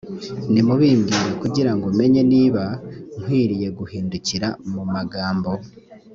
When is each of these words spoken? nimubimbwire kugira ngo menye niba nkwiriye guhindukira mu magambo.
nimubimbwire 0.51 1.31
kugira 1.41 1.71
ngo 1.75 1.87
menye 1.99 2.21
niba 2.33 2.63
nkwiriye 3.19 3.67
guhindukira 3.77 4.47
mu 4.73 4.83
magambo. 4.93 5.51